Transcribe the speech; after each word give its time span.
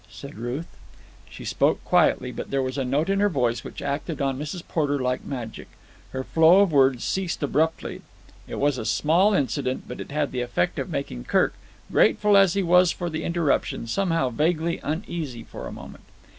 said 0.09 0.33
Ruth. 0.35 0.65
She 1.29 1.45
spoke 1.45 1.83
quietly, 1.85 2.31
but 2.31 2.49
there 2.49 2.63
was 2.63 2.75
a 2.79 2.83
note 2.83 3.07
in 3.07 3.19
her 3.19 3.29
voice 3.29 3.63
which 3.63 3.83
acted 3.83 4.19
on 4.19 4.39
Mrs. 4.39 4.63
Porter 4.67 4.97
like 4.99 5.23
magic. 5.23 5.67
Her 6.11 6.23
flow 6.23 6.61
of 6.61 6.71
words 6.71 7.03
ceased 7.03 7.43
abruptly. 7.43 8.01
It 8.47 8.55
was 8.55 8.79
a 8.79 8.83
small 8.85 9.35
incident, 9.35 9.83
but 9.87 10.01
it 10.01 10.09
had 10.09 10.31
the 10.31 10.41
effect 10.41 10.79
of 10.79 10.89
making 10.89 11.25
Kirk, 11.25 11.53
grateful 11.91 12.35
as 12.35 12.55
he 12.55 12.63
was 12.63 12.91
for 12.91 13.11
the 13.11 13.23
interruption, 13.23 13.85
somehow 13.85 14.31
vaguely 14.31 14.79
uneasy 14.81 15.43
for 15.43 15.67
a 15.67 15.71
moment. 15.71 16.03